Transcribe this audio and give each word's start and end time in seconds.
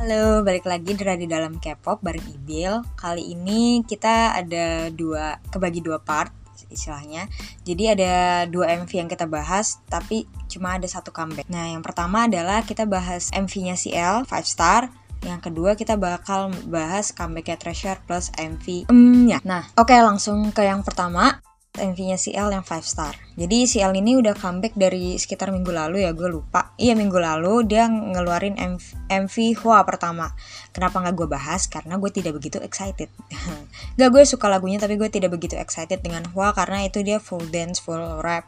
Halo, 0.00 0.40
balik 0.40 0.64
lagi 0.64 0.96
dari 0.96 1.28
dalam 1.28 1.60
K-pop 1.60 2.00
bareng 2.00 2.24
Ibil. 2.24 2.80
Kali 2.96 3.36
ini 3.36 3.84
kita 3.84 4.32
ada 4.32 4.88
dua 4.88 5.36
kebagi 5.52 5.84
dua 5.84 6.00
part 6.00 6.32
istilahnya. 6.72 7.28
Jadi 7.68 7.84
ada 7.84 8.48
dua 8.48 8.80
MV 8.80 8.88
yang 8.88 9.12
kita 9.12 9.28
bahas, 9.28 9.76
tapi 9.92 10.24
cuma 10.48 10.80
ada 10.80 10.88
satu 10.88 11.12
comeback. 11.12 11.52
Nah, 11.52 11.68
yang 11.68 11.84
pertama 11.84 12.24
adalah 12.24 12.64
kita 12.64 12.88
bahas 12.88 13.28
MV-nya 13.36 13.76
CL 13.76 14.24
5 14.24 14.40
star. 14.48 14.88
Yang 15.20 15.52
kedua 15.52 15.76
kita 15.76 16.00
bakal 16.00 16.48
bahas 16.72 17.12
comebacknya 17.12 17.60
Treasure 17.60 18.00
plus 18.08 18.32
MV 18.40 18.88
mm, 18.88 19.44
Nah, 19.44 19.68
oke 19.76 19.92
okay, 19.92 20.00
langsung 20.00 20.48
ke 20.48 20.64
yang 20.64 20.80
pertama. 20.80 21.44
MV-nya 21.80 22.20
CL 22.20 22.52
yang 22.52 22.60
5 22.60 22.84
star. 22.84 23.16
Jadi 23.40 23.64
CL 23.64 23.96
ini 23.96 24.20
udah 24.20 24.36
comeback 24.36 24.76
dari 24.76 25.16
sekitar 25.16 25.48
minggu 25.48 25.72
lalu 25.72 26.04
ya, 26.04 26.12
gue 26.12 26.28
lupa. 26.28 26.76
Iya 26.76 26.92
minggu 26.92 27.16
lalu 27.16 27.64
dia 27.64 27.88
ngeluarin 27.88 28.60
MV, 28.60 29.08
MV 29.08 29.34
Hua 29.64 29.80
pertama. 29.88 30.36
Kenapa 30.76 31.00
nggak 31.00 31.16
gue 31.16 31.28
bahas? 31.32 31.64
Karena 31.66 31.96
gue 31.96 32.12
tidak 32.12 32.36
begitu 32.36 32.60
excited. 32.60 33.08
gak 33.98 34.10
gue 34.12 34.22
suka 34.28 34.46
lagunya 34.52 34.76
tapi 34.76 35.00
gue 35.00 35.08
tidak 35.08 35.32
begitu 35.32 35.56
excited 35.56 36.04
dengan 36.04 36.28
Hua 36.30 36.52
karena 36.52 36.84
itu 36.84 37.00
dia 37.00 37.16
full 37.16 37.48
dance, 37.48 37.80
full 37.80 38.20
rap. 38.20 38.46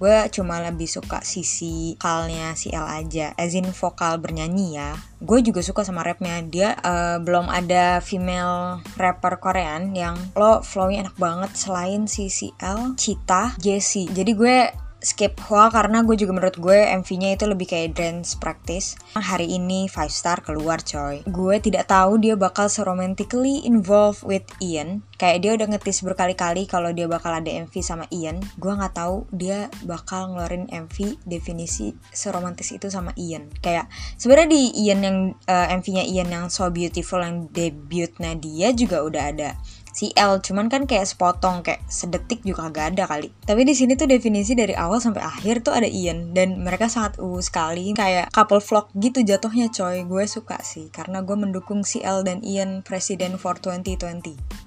Gue 0.00 0.28
cuma 0.34 0.58
lebih 0.60 0.88
suka 0.90 1.22
sisi 1.22 1.94
vokalnya 1.96 2.52
CL 2.58 2.86
aja, 2.86 3.26
as 3.38 3.54
in 3.54 3.70
vokal 3.70 4.18
bernyanyi 4.18 4.76
ya. 4.76 4.98
Gue 5.22 5.40
juga 5.40 5.62
suka 5.62 5.86
sama 5.86 6.02
rapnya. 6.02 6.42
Dia 6.42 6.74
uh, 6.82 7.22
belum 7.22 7.46
ada 7.46 8.02
female 8.02 8.82
rapper 8.98 9.38
Korean 9.38 9.94
yang 9.94 10.18
lo 10.34 10.62
flownya 10.62 11.06
enak 11.06 11.16
banget 11.16 11.52
selain 11.54 12.10
si 12.10 12.26
CL, 12.26 12.98
Cita, 12.98 13.54
Jessie. 13.62 14.10
Jadi 14.10 14.32
gue 14.34 14.56
skip 15.02 15.34
Hua 15.50 15.68
karena 15.68 16.06
gue 16.06 16.14
juga 16.14 16.32
menurut 16.32 16.56
gue 16.56 16.78
MV-nya 17.02 17.34
itu 17.34 17.44
lebih 17.50 17.66
kayak 17.68 17.98
dance 17.98 18.38
practice. 18.38 18.94
Hari 19.18 19.50
ini 19.50 19.90
5 19.90 20.08
star 20.08 20.40
keluar 20.40 20.80
coy. 20.80 21.26
Gue 21.26 21.58
tidak 21.58 21.90
tahu 21.90 22.22
dia 22.22 22.38
bakal 22.38 22.70
seromantically 22.70 23.66
involved 23.66 24.22
with 24.22 24.46
Ian. 24.62 25.02
Kayak 25.18 25.38
dia 25.42 25.50
udah 25.54 25.66
ngetis 25.74 26.02
berkali-kali 26.02 26.66
kalau 26.66 26.90
dia 26.90 27.06
bakal 27.06 27.34
ada 27.34 27.50
MV 27.50 27.74
sama 27.82 28.06
Ian. 28.10 28.42
Gue 28.58 28.72
nggak 28.74 28.94
tahu 28.94 29.26
dia 29.34 29.70
bakal 29.86 30.34
ngeluarin 30.34 30.70
MV 30.70 31.26
definisi 31.26 31.94
seromantis 32.14 32.70
itu 32.70 32.90
sama 32.90 33.10
Ian. 33.18 33.50
Kayak 33.62 33.90
sebenarnya 34.18 34.50
di 34.50 34.62
Ian 34.86 35.00
yang 35.02 35.18
uh, 35.46 35.66
eh, 35.68 35.78
MV-nya 35.78 36.04
Ian 36.06 36.28
yang 36.30 36.44
So 36.50 36.70
Beautiful 36.70 37.22
yang 37.22 37.50
debutnya 37.50 38.38
dia 38.38 38.70
juga 38.74 39.02
udah 39.02 39.24
ada 39.34 39.50
si 39.92 40.10
L. 40.16 40.40
Cuman 40.40 40.72
kan 40.72 40.88
kayak 40.88 41.06
sepotong 41.06 41.62
kayak 41.62 41.84
sedetik 41.86 42.42
juga 42.42 42.72
gak 42.72 42.96
ada 42.96 43.04
kali. 43.06 43.30
Tapi 43.44 43.62
di 43.62 43.76
sini 43.76 43.94
tuh 43.94 44.08
definisi 44.08 44.56
dari 44.56 44.72
awal 44.72 44.98
sampai 44.98 45.22
akhir 45.22 45.64
tuh 45.68 45.76
ada 45.76 45.86
Ian. 45.86 46.32
Dan 46.32 46.64
mereka 46.64 46.88
sangat 46.90 47.20
uh 47.20 47.40
sekali 47.44 47.92
kayak 47.92 48.32
couple 48.32 48.60
vlog 48.60 48.88
gitu 48.98 49.22
jatuhnya 49.22 49.70
coy. 49.70 50.02
Gue 50.08 50.24
suka 50.24 50.58
sih 50.64 50.88
karena 50.90 51.22
gue 51.22 51.36
mendukung 51.38 51.84
si 51.84 52.00
L 52.00 52.24
dan 52.24 52.40
Ian 52.42 52.80
presiden 52.82 53.36
for 53.36 53.54
2020 53.60 54.62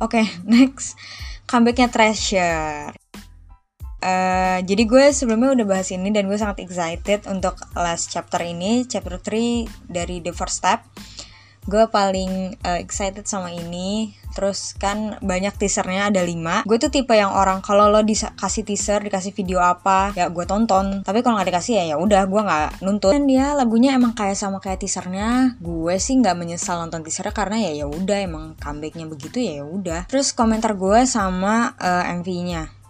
oke 0.00 0.10
okay, 0.20 0.26
next. 0.48 0.98
Comebacknya 1.44 1.92
Treasure 1.92 2.96
Uh, 4.04 4.60
jadi 4.68 4.84
gue 4.84 5.16
sebelumnya 5.16 5.56
udah 5.56 5.64
bahas 5.64 5.88
ini 5.88 6.12
dan 6.12 6.28
gue 6.28 6.36
sangat 6.36 6.60
excited 6.60 7.24
untuk 7.24 7.56
last 7.72 8.12
chapter 8.12 8.36
ini, 8.44 8.84
chapter 8.84 9.16
3 9.16 9.64
dari 9.88 10.20
The 10.20 10.28
First 10.36 10.60
Step. 10.60 10.84
Gue 11.64 11.88
paling 11.88 12.52
uh, 12.68 12.76
excited 12.76 13.24
sama 13.24 13.48
ini 13.56 14.12
terus 14.34 14.74
kan 14.76 15.16
banyak 15.22 15.54
teasernya 15.56 16.10
ada 16.10 16.20
5 16.20 16.66
gue 16.66 16.76
tuh 16.76 16.90
tipe 16.90 17.14
yang 17.14 17.32
orang 17.32 17.62
kalau 17.62 17.88
lo 17.88 18.02
dikasih 18.04 18.66
teaser 18.66 19.00
dikasih 19.00 19.32
video 19.32 19.62
apa 19.62 20.10
ya 20.12 20.28
gue 20.28 20.44
tonton. 20.44 21.02
Tapi 21.06 21.22
kalau 21.22 21.38
nggak 21.38 21.48
dikasih 21.54 21.72
ya 21.80 21.84
ya 21.94 21.96
udah 21.96 22.26
gue 22.26 22.42
nggak 22.42 22.68
nuntut. 22.82 23.12
Dan 23.14 23.30
dia 23.30 23.54
lagunya 23.54 23.94
emang 23.94 24.12
kayak 24.12 24.36
sama 24.36 24.58
kayak 24.58 24.82
teasernya. 24.82 25.56
Gue 25.62 25.96
sih 26.02 26.18
nggak 26.18 26.36
menyesal 26.36 26.82
nonton 26.82 27.06
teasernya 27.06 27.32
karena 27.32 27.56
ya 27.70 27.84
ya 27.84 27.86
udah 27.86 28.18
emang 28.20 28.44
comebacknya 28.58 29.06
begitu 29.06 29.38
ya 29.40 29.62
ya 29.62 29.64
udah. 29.64 30.00
Terus 30.10 30.34
komentar 30.34 30.74
gue 30.74 31.06
sama 31.06 31.74
uh, 31.78 32.04
eh, 32.04 32.14
MV-nya 32.18 32.84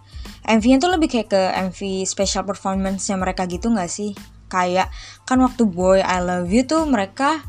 MV-nya 0.45 0.77
tuh 0.77 0.91
lebih 0.93 1.09
kayak 1.09 1.29
ke 1.33 1.41
MV 1.73 2.05
special 2.05 2.45
performance-nya 2.45 3.17
mereka 3.17 3.49
gitu 3.49 3.73
nggak 3.73 3.89
sih? 3.89 4.13
Kayak 4.45 4.93
kan 5.25 5.41
waktu 5.41 5.65
Boy 5.65 6.05
I 6.05 6.21
Love 6.21 6.53
You 6.53 6.69
tuh 6.69 6.85
mereka 6.85 7.41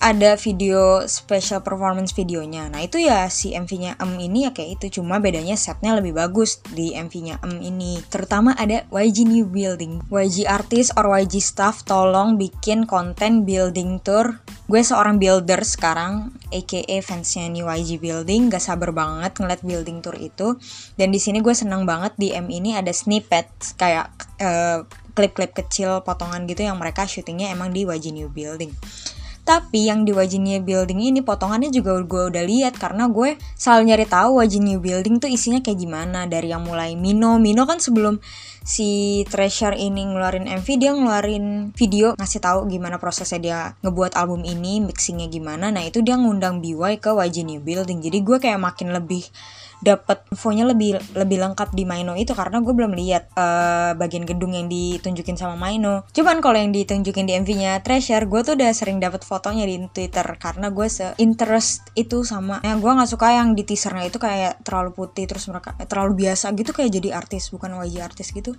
ada 0.00 0.32
video 0.40 1.04
special 1.04 1.60
performance 1.60 2.16
videonya. 2.16 2.72
Nah 2.72 2.80
itu 2.80 2.96
ya 2.96 3.28
si 3.28 3.52
MV-nya 3.52 4.00
Em 4.00 4.16
ini 4.16 4.48
ya 4.48 4.50
kayak 4.56 4.80
itu, 4.80 5.00
cuma 5.00 5.20
bedanya 5.20 5.60
setnya 5.60 5.92
lebih 5.92 6.16
bagus 6.16 6.64
di 6.72 6.96
MV-nya 6.96 7.44
Em 7.44 7.60
ini. 7.60 8.00
Terutama 8.08 8.56
ada 8.56 8.88
YG 8.88 9.28
New 9.28 9.44
Building. 9.52 10.00
YG 10.08 10.48
artist 10.48 10.96
or 10.96 11.04
YG 11.12 11.44
staff 11.44 11.84
tolong 11.84 12.40
bikin 12.40 12.88
konten 12.88 13.44
building 13.44 14.00
tour. 14.00 14.40
Gue 14.64 14.80
seorang 14.80 15.20
builder 15.20 15.60
sekarang, 15.68 16.32
aka 16.48 16.96
fansnya 17.04 17.52
New 17.52 17.68
YG 17.68 18.00
Building, 18.00 18.48
gak 18.48 18.64
sabar 18.64 18.96
banget 18.96 19.36
ngeliat 19.36 19.60
building 19.60 20.00
tour 20.00 20.16
itu. 20.16 20.56
Dan 20.96 21.12
di 21.12 21.20
sini 21.20 21.44
gue 21.44 21.52
senang 21.52 21.84
banget 21.84 22.16
di 22.16 22.32
M 22.32 22.48
ini 22.48 22.72
ada 22.72 22.94
snippet 22.94 23.52
kayak 23.76 24.08
uh, 24.40 24.88
klip-klip 25.12 25.52
kecil 25.52 26.00
potongan 26.00 26.48
gitu 26.48 26.64
yang 26.64 26.80
mereka 26.80 27.04
syutingnya 27.04 27.52
emang 27.52 27.68
di 27.76 27.84
YG 27.84 28.16
New 28.16 28.32
Building. 28.32 28.72
Tapi 29.40 29.88
yang 29.90 30.06
di 30.06 30.12
Wajinia 30.14 30.60
Building 30.62 31.00
ini 31.00 31.20
potongannya 31.24 31.72
juga 31.72 31.96
gue 32.00 32.22
udah 32.30 32.44
lihat 32.44 32.76
karena 32.76 33.10
gue 33.10 33.34
selalu 33.56 33.82
nyari 33.90 34.06
tahu 34.06 34.38
Wajinia 34.38 34.78
Building 34.78 35.18
tuh 35.18 35.32
isinya 35.32 35.58
kayak 35.64 35.78
gimana 35.80 36.28
dari 36.30 36.52
yang 36.52 36.62
mulai 36.62 36.94
Mino. 36.94 37.40
Mino 37.40 37.64
kan 37.64 37.82
sebelum 37.82 38.20
si 38.60 39.22
Treasure 39.26 39.74
ini 39.74 40.04
ngeluarin 40.06 40.46
MV 40.46 40.68
dia 40.76 40.92
ngeluarin 40.92 41.72
video 41.72 42.12
ngasih 42.20 42.40
tahu 42.44 42.68
gimana 42.68 43.00
prosesnya 43.00 43.40
dia 43.40 43.58
ngebuat 43.82 44.14
album 44.14 44.44
ini, 44.44 44.84
mixingnya 44.84 45.26
gimana. 45.26 45.72
Nah, 45.72 45.82
itu 45.82 46.04
dia 46.04 46.14
ngundang 46.20 46.60
BY 46.60 47.00
ke 47.00 47.10
Wajinia 47.10 47.58
Building. 47.58 48.04
Jadi 48.04 48.18
gue 48.20 48.36
kayak 48.38 48.60
makin 48.60 48.92
lebih 48.92 49.24
dapat 49.80 50.24
infonya 50.28 50.68
lebih 50.68 51.00
lebih 51.16 51.40
lengkap 51.40 51.72
di 51.72 51.88
Maino 51.88 52.12
itu 52.14 52.36
karena 52.36 52.60
gue 52.60 52.72
belum 52.72 52.92
lihat 52.92 53.32
uh, 53.34 53.96
bagian 53.96 54.28
gedung 54.28 54.52
yang 54.52 54.68
ditunjukin 54.68 55.40
sama 55.40 55.56
Maino. 55.56 56.04
Cuman 56.12 56.44
kalau 56.44 56.60
yang 56.60 56.72
ditunjukin 56.72 57.24
di 57.24 57.34
MV-nya 57.40 57.80
Treasure, 57.80 58.28
gue 58.28 58.40
tuh 58.44 58.54
udah 58.56 58.70
sering 58.76 59.00
dapat 59.00 59.24
fotonya 59.24 59.64
di 59.64 59.80
Twitter 59.90 60.24
karena 60.36 60.68
gue 60.68 60.86
se 60.86 61.16
interest 61.16 61.90
itu 61.96 62.22
sama. 62.22 62.60
Ya 62.60 62.76
gue 62.76 62.92
nggak 62.92 63.10
suka 63.10 63.32
yang 63.32 63.56
di 63.56 63.64
teasernya 63.64 64.06
itu 64.08 64.20
kayak 64.20 64.62
terlalu 64.62 64.92
putih 64.92 65.24
terus 65.24 65.48
mereka 65.48 65.72
terlalu 65.88 66.28
biasa 66.28 66.52
gitu 66.54 66.70
kayak 66.76 66.90
jadi 66.92 67.08
artis 67.16 67.48
bukan 67.48 67.74
wajah 67.80 68.06
artis 68.06 68.30
gitu 68.30 68.54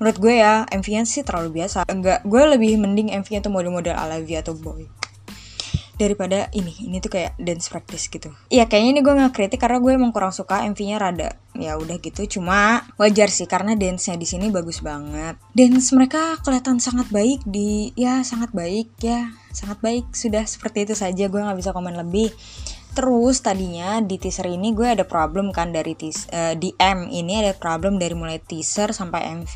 menurut 0.00 0.16
gue 0.16 0.34
ya 0.40 0.64
MV-nya 0.72 1.04
sih 1.04 1.20
terlalu 1.20 1.60
biasa 1.60 1.84
enggak 1.84 2.24
gue 2.24 2.42
lebih 2.56 2.80
mending 2.80 3.12
MV-nya 3.20 3.44
tuh 3.44 3.52
model-model 3.52 3.92
ala 3.92 4.16
atau 4.16 4.56
boy 4.56 4.88
daripada 6.00 6.48
ini 6.56 6.72
ini 6.80 6.96
tuh 7.04 7.12
kayak 7.12 7.36
dance 7.36 7.68
practice 7.68 8.08
gitu. 8.08 8.32
Iya 8.48 8.64
kayaknya 8.64 8.90
ini 8.96 9.00
gue 9.04 9.12
nggak 9.12 9.34
kritik 9.36 9.60
karena 9.60 9.76
gue 9.76 9.92
emang 9.92 10.10
kurang 10.16 10.32
suka 10.32 10.64
MV-nya 10.64 10.96
rada 10.96 11.36
ya 11.52 11.76
udah 11.76 12.00
gitu. 12.00 12.40
Cuma 12.40 12.88
wajar 12.96 13.28
sih 13.28 13.44
karena 13.44 13.76
dance-nya 13.76 14.16
di 14.16 14.24
sini 14.24 14.48
bagus 14.48 14.80
banget. 14.80 15.36
Dance 15.52 15.92
mereka 15.92 16.40
kelihatan 16.40 16.80
sangat 16.80 17.12
baik 17.12 17.44
di 17.44 17.92
ya 17.92 18.24
sangat 18.24 18.56
baik 18.56 18.96
ya 19.04 19.28
sangat 19.52 19.84
baik. 19.84 20.08
Sudah 20.16 20.48
seperti 20.48 20.88
itu 20.88 20.94
saja 20.96 21.28
gue 21.28 21.40
nggak 21.40 21.60
bisa 21.60 21.76
komen 21.76 21.94
lebih. 22.00 22.32
Terus 22.90 23.38
tadinya 23.38 24.02
di 24.02 24.18
teaser 24.18 24.50
ini 24.50 24.74
gue 24.74 24.88
ada 24.98 25.06
problem 25.06 25.54
kan 25.54 25.70
dari 25.70 25.94
uh, 25.94 26.54
di 26.58 26.74
M 26.74 27.06
ini 27.06 27.38
ada 27.38 27.54
problem 27.54 28.02
dari 28.02 28.18
mulai 28.18 28.42
teaser 28.42 28.90
sampai 28.90 29.30
MV 29.44 29.54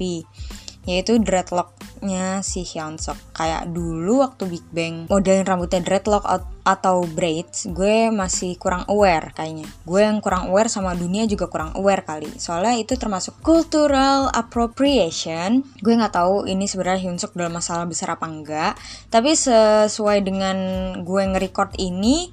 yaitu 0.85 1.21
dreadlocknya 1.21 2.41
si 2.45 2.65
Hyun 2.65 3.01
Sok 3.01 3.17
kayak 3.37 3.73
dulu 3.73 4.25
waktu 4.25 4.49
Big 4.49 4.67
Bang 4.73 5.09
modelin 5.09 5.45
rambutnya 5.45 5.81
dreadlock 5.81 6.25
atau 6.65 7.05
braids 7.05 7.69
gue 7.69 8.09
masih 8.09 8.57
kurang 8.57 8.89
aware 8.89 9.37
kayaknya. 9.37 9.69
Gue 9.85 10.01
yang 10.01 10.25
kurang 10.25 10.49
aware 10.49 10.73
sama 10.73 10.97
dunia 10.97 11.29
juga 11.29 11.53
kurang 11.53 11.77
aware 11.77 12.01
kali. 12.09 12.33
Soalnya 12.41 12.81
itu 12.81 12.97
termasuk 12.97 13.37
cultural 13.45 14.33
appropriation. 14.33 15.61
Gue 15.85 15.93
nggak 15.93 16.17
tahu 16.17 16.49
ini 16.49 16.65
sebenarnya 16.65 17.05
Hyun 17.05 17.21
Sok 17.21 17.37
dalam 17.37 17.53
masalah 17.53 17.85
besar 17.85 18.17
apa 18.17 18.25
enggak. 18.25 18.73
Tapi 19.13 19.37
sesuai 19.37 20.25
dengan 20.25 20.57
gue 21.05 21.23
nge-record 21.37 21.77
ini 21.77 22.33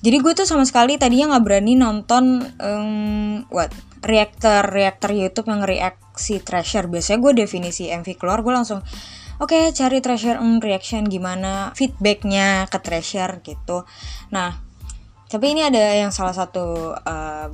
jadi 0.00 0.16
gue 0.20 0.32
tuh 0.36 0.48
sama 0.48 0.64
sekali 0.68 1.00
tadinya 1.00 1.36
nggak 1.36 1.44
berani 1.44 1.72
nonton 1.76 2.44
um, 2.60 3.44
what 3.48 3.72
reaktor 4.04 4.64
reaktor 4.68 5.10
YouTube 5.12 5.48
yang 5.48 5.64
react 5.64 6.00
si 6.16 6.40
Treasure 6.40 6.88
biasanya 6.88 7.18
gue 7.20 7.32
definisi 7.46 7.88
MV 7.88 8.08
keluar 8.16 8.44
gue 8.44 8.52
langsung 8.52 8.84
oke 9.40 9.52
okay, 9.52 9.72
cari 9.72 10.04
Treasure 10.04 10.38
um, 10.40 10.60
reaction 10.60 11.08
gimana 11.08 11.72
feedbacknya 11.76 12.68
ke 12.68 12.78
Treasure 12.80 13.40
gitu. 13.44 13.84
Nah 14.32 14.56
tapi 15.26 15.52
ini 15.52 15.66
ada 15.66 15.82
yang 15.96 16.14
salah 16.14 16.32
satu 16.36 16.94
uh, 16.94 17.48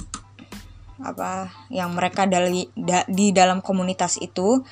apa 1.02 1.50
yang 1.72 1.96
mereka 1.96 2.30
dari 2.30 2.68
da, 2.76 3.02
di 3.10 3.34
dalam 3.34 3.58
komunitas 3.64 4.20
itu 4.22 4.62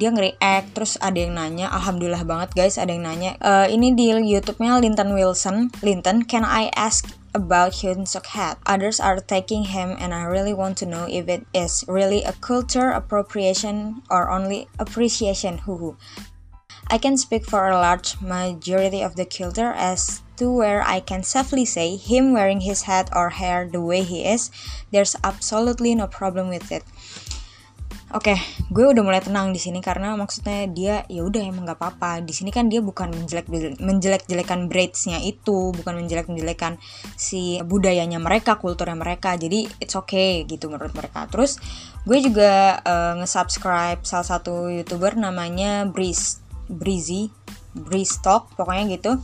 dia 0.00 0.08
nge-react 0.08 0.72
terus 0.72 0.96
ada 1.04 1.20
yang 1.20 1.36
nanya 1.36 1.68
alhamdulillah 1.68 2.24
banget 2.24 2.56
guys 2.56 2.80
ada 2.80 2.96
yang 2.96 3.04
nanya 3.04 3.36
uh, 3.44 3.68
ini 3.68 3.92
di 3.92 4.08
YouTube-nya 4.08 4.80
Linton 4.80 5.12
Wilson 5.12 5.68
Linton 5.84 6.24
can 6.24 6.48
I 6.48 6.72
ask 6.72 7.20
about 7.34 7.78
Hyun 7.78 8.08
Suk 8.08 8.26
Hat. 8.34 8.58
Others 8.66 8.98
are 8.98 9.22
taking 9.22 9.70
him, 9.70 9.94
and 9.98 10.12
I 10.12 10.26
really 10.26 10.54
want 10.54 10.76
to 10.78 10.86
know 10.86 11.06
if 11.06 11.28
it 11.28 11.46
is 11.54 11.84
really 11.86 12.24
a 12.24 12.34
culture 12.34 12.90
appropriation 12.90 14.02
or 14.10 14.30
only 14.30 14.66
appreciation. 14.82 15.58
Hoo 15.58 15.96
I 16.90 16.98
can 16.98 17.16
speak 17.16 17.46
for 17.46 17.68
a 17.68 17.78
large 17.78 18.20
majority 18.20 19.00
of 19.00 19.14
the 19.14 19.24
culture 19.24 19.70
as 19.70 20.22
to 20.38 20.50
where 20.50 20.82
I 20.82 20.98
can 20.98 21.22
safely 21.22 21.64
say 21.64 21.94
him 21.94 22.32
wearing 22.32 22.62
his 22.62 22.82
hat 22.90 23.10
or 23.14 23.30
hair 23.30 23.68
the 23.70 23.80
way 23.80 24.02
he 24.02 24.26
is, 24.26 24.50
there's 24.90 25.14
absolutely 25.22 25.94
no 25.94 26.08
problem 26.08 26.48
with 26.48 26.72
it. 26.72 26.82
Oke, 28.10 28.34
okay, 28.34 28.38
gue 28.74 28.90
udah 28.90 29.06
mulai 29.06 29.22
tenang 29.22 29.54
di 29.54 29.62
sini 29.62 29.78
karena 29.78 30.18
maksudnya 30.18 30.66
dia 30.66 31.06
ya 31.06 31.22
udah 31.22 31.46
emang 31.46 31.62
nggak 31.62 31.78
apa-apa. 31.78 32.18
Di 32.26 32.34
sini 32.34 32.50
kan 32.50 32.66
dia 32.66 32.82
bukan 32.82 33.06
menjelek 33.06 33.46
menjelek-jelekan 33.78 34.66
braidsnya 34.66 35.22
itu, 35.22 35.70
bukan 35.70 36.02
menjelek-menjelekan 36.02 36.82
si 37.14 37.62
budayanya 37.62 38.18
mereka, 38.18 38.58
kulturnya 38.58 38.98
mereka. 38.98 39.38
Jadi 39.38 39.70
it's 39.78 39.94
okay 39.94 40.42
gitu 40.42 40.66
menurut 40.66 40.90
mereka. 40.90 41.30
Terus 41.30 41.62
gue 42.02 42.18
juga 42.18 42.82
uh, 42.82 43.22
nge-subscribe 43.22 44.02
salah 44.02 44.26
satu 44.26 44.66
youtuber 44.66 45.14
namanya 45.14 45.86
Breeze, 45.86 46.42
Breezy, 46.66 47.30
Breeze 47.78 48.18
Talk 48.18 48.50
pokoknya 48.58 48.90
gitu. 48.90 49.22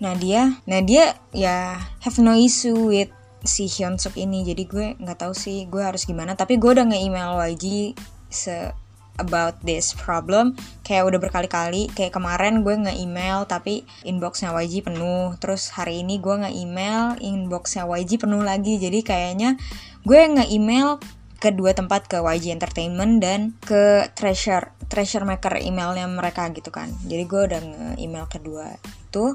Nah 0.00 0.16
dia, 0.16 0.56
nah 0.64 0.80
dia 0.80 1.20
ya 1.36 1.76
have 2.00 2.16
no 2.24 2.32
issue 2.32 2.88
with 2.96 3.12
si 3.46 3.70
Hyun 3.70 3.96
Suk 3.96 4.18
ini. 4.18 4.42
Jadi 4.42 4.62
gue 4.66 4.86
nggak 4.98 5.18
tahu 5.24 5.32
sih 5.32 5.64
gue 5.70 5.80
harus 5.80 6.04
gimana. 6.04 6.34
Tapi 6.34 6.58
gue 6.60 6.70
udah 6.76 6.86
nge-email 6.86 7.38
YG 7.56 7.94
se 8.28 8.74
about 9.16 9.56
this 9.64 9.96
problem. 9.96 10.52
Kayak 10.84 11.08
udah 11.08 11.18
berkali-kali. 11.22 11.88
Kayak 11.96 12.20
kemarin 12.20 12.60
gue 12.60 12.76
nge-email 12.76 13.48
tapi 13.48 13.88
inboxnya 14.04 14.52
YG 14.52 14.84
penuh. 14.84 15.32
Terus 15.40 15.72
hari 15.72 16.04
ini 16.04 16.20
gue 16.20 16.36
nge-email 16.36 17.16
inboxnya 17.24 17.88
YG 17.88 18.20
penuh 18.20 18.44
lagi. 18.44 18.76
Jadi 18.76 19.00
kayaknya 19.00 19.56
gue 20.04 20.20
nge-email 20.20 21.00
ke 21.36 21.52
dua 21.52 21.76
tempat 21.76 22.08
ke 22.08 22.20
YG 22.20 22.52
Entertainment 22.52 23.20
dan 23.20 23.52
ke 23.60 24.08
Treasure 24.16 24.72
Treasure 24.86 25.26
Maker 25.26 25.60
emailnya 25.60 26.06
mereka 26.06 26.48
gitu 26.54 26.70
kan. 26.70 26.92
Jadi 27.04 27.24
gue 27.26 27.40
udah 27.50 27.60
nge-email 27.60 28.26
kedua 28.30 28.76
itu. 28.84 29.34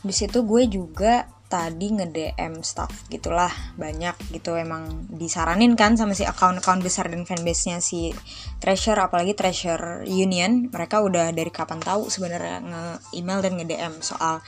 Di 0.00 0.14
situ 0.14 0.44
gue 0.44 0.62
juga 0.68 1.28
tadi 1.50 1.90
nge-DM 1.90 2.62
staff 2.62 3.10
gitulah 3.10 3.50
banyak 3.74 4.14
gitu 4.30 4.54
emang 4.54 5.10
disaranin 5.10 5.74
kan 5.74 5.98
sama 5.98 6.14
si 6.14 6.22
account-account 6.22 6.78
besar 6.86 7.10
dan 7.10 7.26
fanbase-nya 7.26 7.82
si 7.82 8.14
Treasure 8.62 9.02
apalagi 9.02 9.34
Treasure 9.34 10.06
Union 10.06 10.70
mereka 10.70 11.02
udah 11.02 11.34
dari 11.34 11.50
kapan 11.50 11.82
tahu 11.82 12.06
sebenarnya 12.06 12.62
nge-email 12.62 13.40
dan 13.42 13.52
nge-DM 13.58 13.94
soal 13.98 14.38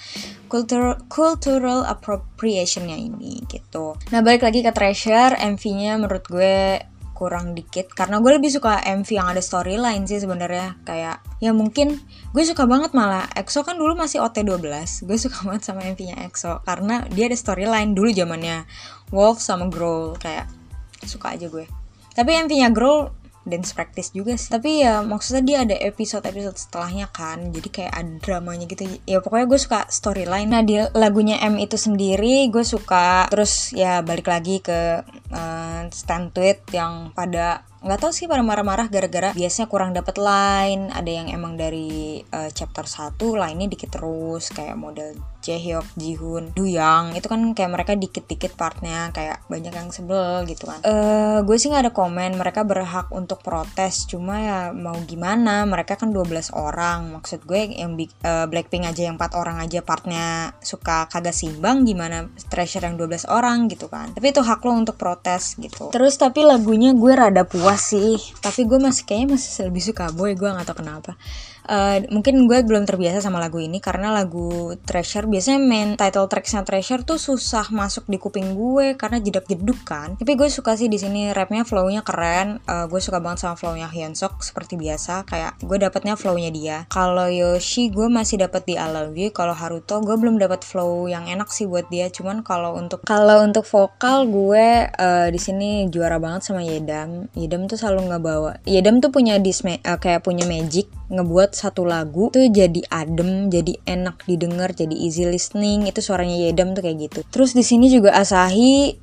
cultural 0.47 1.03
cultural 1.11 1.83
appropriation-nya 1.83 2.95
ini 2.95 3.43
gitu. 3.51 3.99
Nah, 4.15 4.23
balik 4.23 4.47
lagi 4.47 4.63
ke 4.63 4.71
Treasure, 4.71 5.35
MV-nya 5.35 5.99
menurut 5.99 6.25
gue 6.31 6.92
kurang 7.23 7.55
dikit. 7.55 7.95
Karena 7.95 8.19
gue 8.19 8.35
lebih 8.35 8.51
suka 8.51 8.83
MV 8.83 9.07
yang 9.07 9.31
ada 9.31 9.39
storyline 9.39 10.03
sih 10.11 10.19
sebenarnya. 10.19 10.83
Kayak 10.83 11.23
ya 11.39 11.55
mungkin 11.55 12.03
gue 12.35 12.43
suka 12.43 12.67
banget 12.67 12.91
malah 12.99 13.31
EXO 13.39 13.63
kan 13.63 13.79
dulu 13.79 13.95
masih 13.95 14.19
OT12 14.27 14.67
gue 15.07 15.19
suka 15.23 15.39
banget 15.47 15.63
sama 15.63 15.87
MV-nya 15.87 16.19
EXO. 16.27 16.67
Karena 16.67 17.07
dia 17.15 17.31
ada 17.31 17.39
storyline 17.39 17.95
dulu 17.95 18.11
zamannya 18.11 18.67
Wolf 19.15 19.39
sama 19.39 19.71
Growl 19.71 20.19
kayak 20.19 20.51
suka 21.07 21.39
aja 21.39 21.47
gue. 21.47 21.71
Tapi 22.19 22.31
MV-nya 22.43 22.75
Growl 22.75 23.22
dance 23.43 23.75
practice 23.75 24.15
juga 24.15 24.39
sih. 24.39 24.51
Tapi 24.51 24.85
ya 24.85 25.03
maksudnya 25.03 25.43
dia 25.43 25.59
ada 25.65 25.77
episode-episode 25.79 26.59
setelahnya 26.59 27.11
kan 27.11 27.51
jadi 27.51 27.69
kayak 27.69 27.93
ada 27.93 28.13
dramanya 28.23 28.67
gitu. 28.71 28.87
Ya 29.09 29.19
pokoknya 29.19 29.47
gue 29.51 29.61
suka 29.61 29.81
storyline. 29.91 30.51
Nah 30.51 30.63
di 30.63 30.79
lagunya 30.95 31.41
M 31.43 31.59
itu 31.59 31.75
sendiri 31.75 32.49
gue 32.53 32.65
suka. 32.65 33.27
Terus 33.33 33.75
ya 33.75 34.01
balik 34.05 34.29
lagi 34.31 34.63
ke 34.63 35.03
uh, 35.33 35.81
stand 35.91 36.35
tweet 36.35 36.63
yang 36.71 37.11
pada 37.17 37.67
nggak 37.83 37.99
tahu 37.99 38.13
sih 38.15 38.31
pada 38.31 38.47
marah-marah 38.47 38.87
gara-gara 38.87 39.35
biasanya 39.35 39.67
kurang 39.67 39.91
dapet 39.91 40.15
line 40.19 40.91
ada 40.95 41.11
yang 41.11 41.27
emang 41.31 41.59
dari 41.59 42.23
uh, 42.31 42.51
chapter 42.55 42.87
1 42.87 43.19
lainnya 43.19 43.67
dikit 43.67 43.99
terus 43.99 44.55
kayak 44.55 44.79
model 44.79 45.19
Jaehyuk, 45.43 45.83
Jihoon, 45.99 46.55
Duyang 46.55 47.19
itu 47.19 47.27
kan 47.27 47.43
kayak 47.51 47.75
mereka 47.75 47.93
dikit-dikit 47.99 48.55
partnya 48.55 49.11
kayak 49.11 49.43
banyak 49.51 49.75
yang 49.75 49.91
sebel 49.91 50.47
gitu 50.47 50.71
kan. 50.71 50.79
Uh, 50.87 51.43
gue 51.43 51.59
sih 51.59 51.67
nggak 51.67 51.91
ada 51.91 51.93
komen, 51.93 52.39
mereka 52.39 52.63
berhak 52.63 53.11
untuk 53.11 53.43
protes, 53.43 54.07
cuma 54.07 54.39
ya 54.39 54.59
mau 54.71 54.95
gimana, 55.03 55.67
mereka 55.67 55.99
kan 55.99 56.15
12 56.15 56.55
orang. 56.55 57.19
Maksud 57.19 57.43
gue 57.43 57.75
yang 57.75 57.99
uh, 57.99 58.47
Blackpink 58.47 58.87
aja 58.87 59.11
yang 59.11 59.19
4 59.19 59.35
orang 59.35 59.59
aja 59.59 59.83
partnya 59.83 60.55
suka 60.63 61.11
kagak 61.11 61.35
simbang 61.35 61.83
gimana 61.83 62.31
Treasure 62.47 62.87
yang 62.87 62.95
12 62.95 63.27
orang 63.27 63.67
gitu 63.67 63.91
kan. 63.91 64.15
Tapi 64.15 64.31
itu 64.31 64.47
hak 64.47 64.63
lo 64.63 64.79
untuk 64.79 64.95
protes 64.95 65.59
gitu. 65.59 65.91
Terus 65.91 66.15
tapi 66.23 66.47
lagunya 66.47 66.95
gue 66.95 67.13
rada 67.19 67.43
puas 67.43 67.72
sih, 67.79 68.17
tapi 68.41 68.65
gue 68.65 68.79
masih 68.81 69.05
kayaknya 69.05 69.37
masih 69.37 69.69
lebih 69.69 69.83
suka 69.85 70.11
boy, 70.13 70.33
gue 70.33 70.49
nggak 70.49 70.67
tau 70.69 70.79
kenapa 70.79 71.17
uh, 71.69 71.99
mungkin 72.11 72.47
gue 72.51 72.63
belum 72.63 72.89
terbiasa 72.89 73.23
sama 73.23 73.39
lagu 73.39 73.59
ini 73.63 73.79
karena 73.79 74.11
lagu 74.11 74.75
Treasure 74.83 75.29
biasanya 75.29 75.61
main 75.63 75.95
title 75.95 76.27
tracksnya 76.27 76.67
Treasure 76.67 77.07
tuh 77.07 77.19
susah 77.21 77.69
masuk 77.71 78.09
di 78.11 78.19
kuping 78.19 78.55
gue 78.55 78.95
karena 78.99 79.23
jedak 79.23 79.47
jeduk 79.47 79.79
kan. 79.87 80.19
Tapi 80.19 80.33
gue 80.35 80.49
suka 80.51 80.75
sih 80.75 80.91
di 80.91 80.99
sini 80.99 81.31
rapnya 81.31 81.63
flownya 81.63 82.03
keren. 82.03 82.59
Uh, 82.67 82.87
gue 82.91 82.99
suka 82.99 83.23
banget 83.23 83.47
sama 83.47 83.55
flownya 83.59 83.87
Hyunsuk 83.91 84.43
seperti 84.43 84.75
biasa. 84.79 85.27
Kayak 85.27 85.59
gue 85.63 85.79
dapetnya 85.79 86.15
flownya 86.19 86.51
dia. 86.51 86.77
Kalau 86.91 87.29
Yoshi 87.29 87.93
gue 87.93 88.07
masih 88.11 88.43
dapet 88.43 88.67
di 88.67 88.75
I 88.79 88.89
Love 88.91 89.15
You. 89.15 89.31
Kalau 89.31 89.55
Haruto 89.55 90.03
gue 90.03 90.17
belum 90.19 90.39
dapet 90.39 90.67
flow 90.67 91.07
yang 91.07 91.29
enak 91.29 91.51
sih 91.51 91.69
buat 91.69 91.87
dia. 91.93 92.11
Cuman 92.11 92.43
kalau 92.43 92.75
untuk 92.75 93.05
kalau 93.07 93.43
untuk 93.45 93.67
vokal 93.69 94.27
gue 94.27 94.89
uh, 94.89 95.29
di 95.31 95.41
sini 95.41 95.87
juara 95.89 96.19
banget 96.19 96.49
sama 96.49 96.65
Yedam. 96.65 97.31
Yedam 97.37 97.67
tuh 97.71 97.79
selalu 97.79 98.13
nggak 98.13 98.23
bawa 98.23 98.53
Yedam 98.67 98.99
tuh 98.99 99.11
punya 99.13 99.39
disme 99.39 99.79
uh, 99.83 99.99
kayak 99.99 100.25
punya 100.25 100.45
magic 100.49 100.89
ngebuat 101.13 101.52
satu 101.53 101.87
lagu 101.87 102.33
tuh 102.33 102.49
jadi 102.49 102.83
adem, 102.91 103.49
jadi 103.53 103.79
enak 103.85 104.25
didengar, 104.27 104.73
jadi 104.73 104.93
easy 104.93 105.29
listening. 105.29 105.87
Itu 105.87 106.01
suaranya 106.01 106.35
Yedam 106.35 106.75
tuh 106.75 106.83
kayak 106.85 106.99
gitu. 107.11 107.21
Terus 107.29 107.53
di 107.55 107.63
sini 107.63 107.93
juga 107.93 108.17
Asahi 108.17 108.99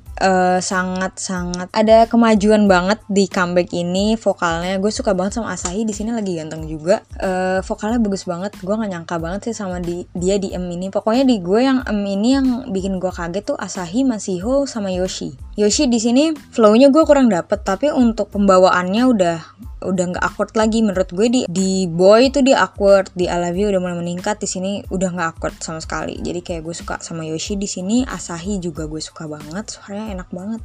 sangat-sangat 0.60 1.72
uh, 1.72 1.80
ada 1.80 2.04
kemajuan 2.04 2.68
banget 2.68 3.00
di 3.08 3.24
comeback 3.24 3.72
ini. 3.72 4.20
Vokalnya 4.20 4.76
gue 4.76 4.92
suka 4.92 5.16
banget 5.16 5.40
sama 5.40 5.56
Asahi. 5.56 5.88
Di 5.88 5.96
sini 5.96 6.12
lagi 6.12 6.36
ganteng 6.36 6.68
juga. 6.68 7.00
Uh, 7.16 7.64
vokalnya 7.64 7.96
bagus 8.04 8.28
banget. 8.28 8.52
Gue 8.60 8.76
nggak 8.76 8.90
nyangka 8.92 9.16
banget 9.16 9.40
sih 9.48 9.56
sama 9.56 9.80
di 9.80 10.04
dia 10.12 10.36
di 10.36 10.52
M 10.52 10.68
ini. 10.68 10.92
Pokoknya 10.92 11.24
di 11.24 11.40
gue 11.40 11.60
yang 11.64 11.80
M 11.88 12.04
ini 12.04 12.28
yang 12.36 12.46
bikin 12.68 13.00
gue 13.00 13.08
kaget 13.08 13.48
tuh 13.48 13.56
Asahi 13.56 14.04
Masiho 14.04 14.68
sama 14.68 14.92
Yoshi. 14.92 15.32
Yoshi 15.56 15.88
di 15.88 15.96
sini 15.96 16.36
flownya 16.52 16.92
gue 16.92 17.02
kurang 17.08 17.32
dapet. 17.32 17.64
Tapi 17.64 17.88
untuk 17.88 18.28
pembawaannya 18.36 19.02
udah 19.08 19.38
udah 19.82 20.04
nggak 20.16 20.24
awkward 20.24 20.52
lagi. 20.56 20.84
Menurut 20.84 21.10
gue 21.12 21.26
di 21.28 21.40
di 21.48 21.84
boy 21.90 22.28
itu 22.28 22.40
dia 22.40 22.62
awkward 22.62 23.10
di 23.16 23.26
I 23.26 23.36
Love 23.36 23.58
You 23.58 23.66
udah 23.72 23.80
mulai 23.80 23.96
meningkat 23.98 24.40
di 24.40 24.48
sini 24.48 24.72
udah 24.88 25.08
nggak 25.12 25.28
awkward 25.36 25.56
sama 25.60 25.80
sekali. 25.82 26.16
Jadi 26.20 26.40
kayak 26.44 26.62
gue 26.64 26.74
suka 26.76 27.00
sama 27.02 27.26
Yoshi 27.26 27.56
di 27.56 27.66
sini 27.66 28.04
Asahi 28.06 28.60
juga 28.62 28.86
gue 28.86 29.00
suka 29.02 29.26
banget 29.26 29.76
suaranya 29.76 30.20
enak 30.20 30.28
banget. 30.30 30.60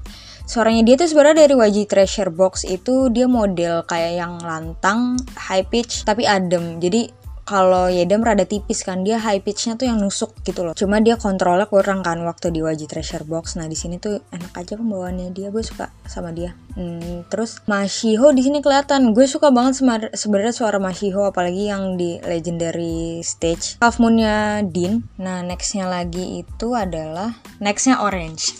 Suaranya 0.46 0.82
dia 0.86 0.96
tuh 1.00 1.10
sebenarnya 1.10 1.48
dari 1.48 1.56
YG 1.58 1.78
Treasure 1.90 2.32
Box 2.32 2.64
itu 2.68 3.10
dia 3.10 3.26
model 3.26 3.82
kayak 3.90 4.14
yang 4.20 4.38
lantang 4.44 5.18
high 5.36 5.66
pitch 5.66 6.06
tapi 6.06 6.28
adem. 6.30 6.78
Jadi 6.78 7.25
kalau 7.46 7.94
Yedam 7.94 8.26
rada 8.26 8.42
tipis 8.42 8.82
kan 8.82 9.06
dia 9.06 9.22
high 9.22 9.38
pitchnya 9.38 9.78
tuh 9.78 9.86
yang 9.86 10.02
nusuk 10.02 10.34
gitu 10.42 10.66
loh. 10.66 10.74
Cuma 10.74 10.98
dia 10.98 11.14
kontrolnya 11.14 11.70
kurang 11.70 12.02
kan 12.02 12.18
waktu 12.26 12.50
di 12.50 12.66
wajib 12.66 12.90
treasure 12.90 13.22
box. 13.22 13.54
Nah 13.62 13.70
di 13.70 13.78
sini 13.78 14.02
tuh 14.02 14.18
enak 14.34 14.58
aja 14.58 14.74
pembawaannya 14.74 15.30
dia 15.30 15.54
gue 15.54 15.62
suka 15.62 15.94
sama 16.10 16.34
dia. 16.34 16.58
Hmm, 16.74 17.22
terus 17.30 17.62
Mashiho 17.70 18.34
di 18.34 18.42
sini 18.42 18.66
kelihatan. 18.66 19.14
Gue 19.14 19.30
suka 19.30 19.54
banget 19.54 19.78
sebenarnya 20.18 20.58
suara 20.58 20.82
Mashiho 20.82 21.22
apalagi 21.22 21.70
yang 21.70 22.02
di 22.02 22.18
legendary 22.26 23.22
stage. 23.22 23.78
Half 23.78 24.02
moonnya 24.02 24.66
Dean 24.66 25.06
nah 25.22 25.46
nextnya 25.46 25.86
lagi 25.86 26.42
itu 26.42 26.74
adalah 26.74 27.38
nextnya 27.62 28.02
Orange. 28.02 28.58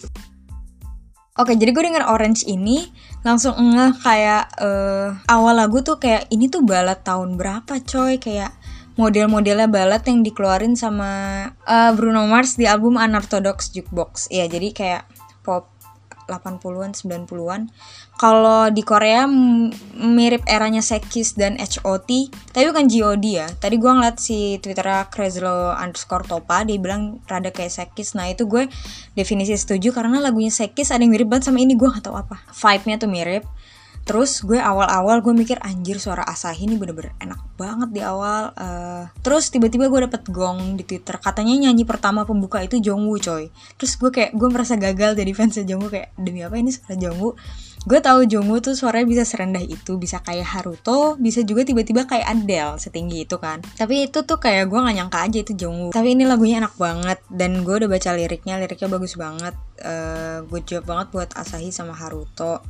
Oke, 1.36 1.52
jadi 1.60 1.76
gue 1.76 1.84
denger 1.84 2.08
Orange 2.08 2.48
ini 2.48 2.88
langsung 3.28 3.60
ngeh 3.60 4.00
kayak 4.00 4.56
uh, 4.56 5.20
awal 5.28 5.60
lagu 5.60 5.84
tuh 5.84 6.00
kayak 6.00 6.32
ini 6.32 6.48
tuh 6.48 6.64
balad 6.64 7.04
tahun 7.04 7.36
berapa 7.36 7.82
coy? 7.84 8.24
Kayak 8.24 8.56
model-modelnya 8.96 9.68
balad 9.68 10.04
yang 10.08 10.24
dikeluarin 10.24 10.80
sama 10.80 11.12
uh, 11.68 11.92
Bruno 11.96 12.24
Mars 12.28 12.56
di 12.56 12.68
album 12.68 12.96
Unorthodox 12.96 13.72
Jukebox. 13.76 14.32
Iya, 14.32 14.48
jadi 14.48 14.72
kayak 14.72 15.04
pop 15.44 15.76
80-an, 16.26 16.98
90-an. 16.98 17.70
Kalau 18.18 18.74
di 18.74 18.82
Korea 18.82 19.30
mirip 19.94 20.42
eranya 20.50 20.82
Sekis 20.82 21.38
dan 21.38 21.60
HOT, 21.60 22.10
tapi 22.50 22.66
bukan 22.72 22.90
GOD 22.90 23.26
ya. 23.30 23.48
Tadi 23.60 23.76
gue 23.78 23.92
ngeliat 23.92 24.18
si 24.18 24.58
Twitternya 24.58 25.12
Krezlo 25.14 25.76
underscore 25.76 26.26
Topa, 26.26 26.66
dia 26.66 26.82
bilang 26.82 27.22
rada 27.30 27.54
kayak 27.54 27.70
Sekis. 27.70 28.18
Nah 28.18 28.32
itu 28.32 28.50
gue 28.50 28.66
definisi 29.14 29.54
setuju 29.54 29.94
karena 29.94 30.18
lagunya 30.18 30.50
Sekis 30.50 30.90
ada 30.90 31.06
yang 31.06 31.14
mirip 31.14 31.30
banget 31.30 31.54
sama 31.54 31.62
ini, 31.62 31.78
gue 31.78 31.86
gak 31.86 32.10
tau 32.10 32.18
apa. 32.18 32.42
Vibe-nya 32.50 32.98
tuh 32.98 33.10
mirip. 33.12 33.44
Terus 34.06 34.46
gue 34.46 34.62
awal-awal 34.62 35.26
gue 35.26 35.34
mikir 35.34 35.58
anjir 35.66 35.98
suara 35.98 36.22
Asahi 36.22 36.70
ini 36.70 36.78
bener-bener 36.78 37.18
enak 37.18 37.42
banget 37.58 37.90
di 37.90 38.02
awal. 38.06 38.54
Uh, 38.54 39.10
terus 39.26 39.50
tiba-tiba 39.50 39.90
gue 39.90 40.06
dapet 40.06 40.30
gong 40.30 40.78
di 40.78 40.86
Twitter. 40.86 41.18
Katanya 41.18 41.58
nyanyi 41.68 41.90
pertama 41.90 42.22
pembuka 42.22 42.62
itu 42.62 42.78
Jongwoo 42.78 43.18
coy. 43.18 43.50
Terus 43.82 43.98
gue 43.98 44.14
kayak 44.14 44.32
gue 44.38 44.50
merasa 44.54 44.78
gagal 44.78 45.18
jadi 45.18 45.32
fans 45.34 45.58
Jongwoo 45.58 45.90
kayak 45.90 46.14
demi 46.22 46.46
apa 46.46 46.54
ini 46.62 46.70
suara 46.70 46.94
Jongwoo. 46.94 47.34
gue 47.86 48.02
tahu 48.02 48.26
Jongwoo 48.26 48.66
tuh 48.66 48.74
suaranya 48.74 49.06
bisa 49.06 49.24
serendah 49.30 49.62
itu 49.62 50.02
bisa 50.02 50.18
kayak 50.26 50.58
Haruto 50.58 51.22
bisa 51.22 51.46
juga 51.46 51.62
tiba-tiba 51.62 52.10
kayak 52.10 52.26
Adele 52.26 52.82
setinggi 52.82 53.30
itu 53.30 53.38
kan 53.38 53.62
tapi 53.78 54.10
itu 54.10 54.26
tuh 54.26 54.42
kayak 54.42 54.74
gue 54.74 54.80
gak 54.82 54.96
nyangka 54.98 55.20
aja 55.22 55.38
itu 55.46 55.54
Jongwoo 55.54 55.94
tapi 55.94 56.18
ini 56.18 56.26
lagunya 56.26 56.66
enak 56.66 56.74
banget 56.82 57.22
dan 57.30 57.62
gue 57.62 57.76
udah 57.78 57.86
baca 57.86 58.10
liriknya 58.18 58.58
liriknya 58.58 58.90
bagus 58.90 59.14
banget 59.14 59.54
uh, 59.86 60.42
good 60.50 60.66
job 60.66 60.82
banget 60.82 61.14
buat 61.14 61.30
Asahi 61.38 61.70
sama 61.70 61.94
Haruto 61.94 62.66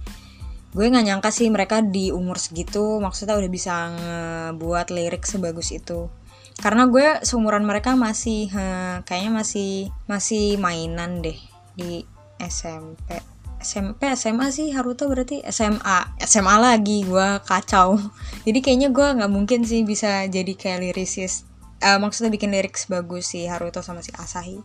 gue 0.75 0.91
nggak 0.91 1.08
nyangka 1.08 1.32
sih 1.32 1.48
mereka 1.48 1.79
di 1.79 2.12
umur 2.12 2.36
segitu 2.36 3.00
maksudnya 3.00 3.39
udah 3.39 3.48
bisa 3.48 3.74
ngebuat 3.96 4.91
lirik 4.91 5.24
sebagus 5.24 5.72
itu. 5.72 6.12
Karena 6.60 6.88
gue 6.91 7.24
seumuran 7.24 7.63
mereka 7.63 7.96
masih 7.96 8.51
huh, 8.51 9.03
kayaknya 9.08 9.32
masih 9.32 9.72
masih 10.08 10.60
mainan 10.60 11.24
deh 11.24 11.39
di 11.79 12.03
SMP 12.44 13.24
SMP 13.65 14.05
SMA 14.13 14.53
sih 14.53 14.70
Haruto 14.75 15.10
berarti? 15.10 15.41
SMA 15.48 16.20
SMA 16.22 16.55
lagi 16.62 17.01
gue 17.01 17.41
kacau. 17.48 17.98
Jadi 18.46 18.60
kayaknya 18.60 18.91
gue 18.91 19.08
nggak 19.15 19.32
mungkin 19.32 19.65
sih 19.65 19.82
bisa 19.82 20.27
jadi 20.29 20.53
kayak 20.53 20.86
lirisis 20.86 21.50
uh, 21.86 22.00
maksudnya 22.01 22.34
bikin 22.34 22.50
lirik 22.50 22.74
sebagus 22.74 23.30
si 23.30 23.46
Haruto 23.46 23.86
sama 23.86 24.01
si 24.01 24.10
Asahi. 24.18 24.58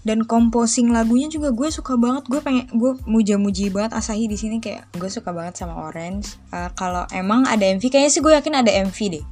Dan 0.00 0.24
composing 0.24 0.88
lagunya 0.90 1.28
juga 1.28 1.52
gue 1.52 1.68
suka 1.68 2.00
banget. 2.00 2.24
Gue 2.26 2.40
pengen 2.40 2.66
gue 2.72 2.96
muja-muji 3.04 3.68
banget 3.68 3.92
Asahi 3.92 4.24
di 4.26 4.40
sini. 4.40 4.58
Kayak 4.58 4.88
gue 4.96 5.10
suka 5.12 5.30
banget 5.30 5.60
sama 5.60 5.76
Orange. 5.84 6.40
Uh, 6.48 6.72
kalau 6.72 7.04
emang 7.12 7.44
ada 7.44 7.68
MV 7.68 7.84
kayaknya 7.92 8.10
sih 8.10 8.24
gue 8.24 8.32
yakin 8.32 8.64
ada 8.64 8.72
MV 8.88 8.98
deh. 9.12 9.24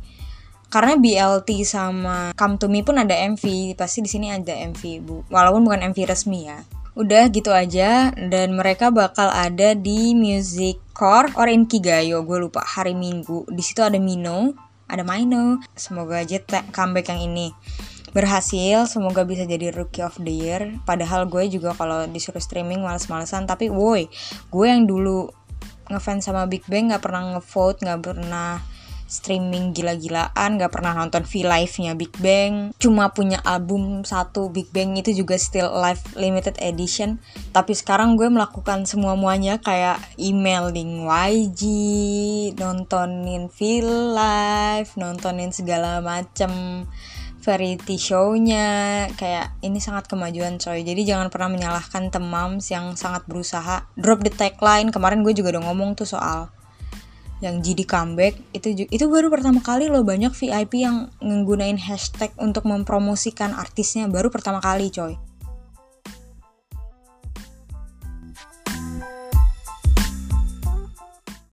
Karena 0.71 0.95
BLT 0.95 1.67
sama 1.67 2.31
Come 2.39 2.55
to 2.55 2.71
Me 2.71 2.87
pun 2.87 2.95
ada 2.95 3.11
MV 3.11 3.75
pasti 3.75 4.07
di 4.07 4.11
sini 4.13 4.31
ada 4.31 4.55
MV 4.55 4.83
bu. 5.03 5.17
Walaupun 5.27 5.67
bukan 5.67 5.83
MV 5.91 5.99
resmi 6.07 6.47
ya. 6.47 6.63
Udah 6.95 7.27
gitu 7.33 7.51
aja. 7.51 8.15
Dan 8.15 8.55
mereka 8.55 8.95
bakal 8.95 9.33
ada 9.35 9.75
di 9.75 10.15
Music 10.15 10.79
Core 10.95 11.35
or 11.35 11.51
in 11.51 11.67
Kigayo 11.67 12.23
gue 12.23 12.39
lupa. 12.39 12.63
Hari 12.63 12.95
Minggu. 12.95 13.51
Di 13.51 13.63
situ 13.67 13.83
ada 13.83 13.99
Mino 13.99 14.70
ada 14.91 15.07
Mino 15.07 15.63
semoga 15.79 16.21
aja 16.21 16.43
comeback 16.75 17.15
yang 17.15 17.31
ini 17.31 17.55
berhasil. 18.11 18.91
Semoga 18.91 19.23
bisa 19.23 19.47
jadi 19.47 19.71
rookie 19.71 20.03
of 20.03 20.19
the 20.19 20.35
year. 20.35 20.75
Padahal 20.83 21.31
gue 21.31 21.47
juga 21.47 21.75
kalau 21.79 22.07
disuruh 22.11 22.43
streaming 22.43 22.83
males-malesan. 22.83 23.47
Tapi 23.47 23.71
woi 23.71 24.11
gue 24.51 24.67
yang 24.67 24.85
dulu 24.85 25.31
ngefans 25.91 26.31
sama 26.31 26.47
Big 26.47 26.63
Bang 26.71 26.91
nggak 26.91 27.03
pernah 27.03 27.35
ngevote 27.35 27.83
nggak 27.83 28.01
pernah 28.03 28.63
streaming 29.11 29.75
gila-gilaan 29.75 30.57
gak 30.57 30.71
pernah 30.71 30.95
nonton 30.95 31.27
V 31.27 31.43
live-nya 31.43 31.99
Big 31.99 32.15
Bang. 32.23 32.71
Cuma 32.79 33.11
punya 33.11 33.43
album 33.43 34.07
satu 34.07 34.49
Big 34.55 34.71
Bang 34.71 34.95
itu 34.95 35.11
juga 35.11 35.35
still 35.35 35.69
live 35.75 36.01
limited 36.15 36.55
edition. 36.63 37.19
Tapi 37.51 37.75
sekarang 37.75 38.15
gue 38.15 38.31
melakukan 38.31 38.87
semua 38.87 39.19
muanya 39.19 39.59
kayak 39.59 39.99
emailing 40.15 41.03
YG 41.03 41.63
nontonin 42.55 43.51
V 43.51 43.59
live 44.15 44.91
nontonin 44.95 45.51
segala 45.51 45.99
macem 45.99 46.87
variety 47.43 47.97
show-nya. 47.99 49.09
Kayak 49.19 49.59
ini 49.65 49.83
sangat 49.83 50.07
kemajuan 50.07 50.63
coy. 50.63 50.87
Jadi 50.87 51.03
jangan 51.03 51.33
pernah 51.33 51.51
menyalahkan 51.51 52.13
temams 52.15 52.71
yang 52.71 52.95
sangat 52.95 53.27
berusaha. 53.27 53.91
Drop 53.99 54.23
the 54.23 54.31
tagline 54.31 54.95
kemarin 54.95 55.27
gue 55.27 55.35
juga 55.35 55.59
udah 55.59 55.67
ngomong 55.67 55.99
tuh 55.99 56.07
soal 56.07 56.53
yang 57.41 57.65
jadi 57.65 57.85
comeback 57.89 58.37
itu 58.53 58.85
itu 58.89 59.05
baru 59.09 59.33
pertama 59.33 59.65
kali 59.65 59.89
loh 59.89 60.05
banyak 60.05 60.33
VIP 60.37 60.85
yang 60.85 61.09
menggunain 61.25 61.81
hashtag 61.81 62.33
untuk 62.37 62.69
mempromosikan 62.69 63.57
artisnya 63.57 64.09
baru 64.09 64.29
pertama 64.29 64.61
kali 64.61 64.93
coy 64.93 65.17